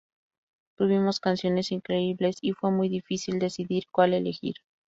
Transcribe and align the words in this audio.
Tuvimos 0.77 1.19
canciones 1.19 1.71
increíbles 1.71 2.37
y 2.41 2.53
fue 2.53 2.71
muy 2.71 2.89
difícil 2.89 3.37
decidir 3.37 3.83
cuál 3.91 4.15
elegir. 4.15 4.55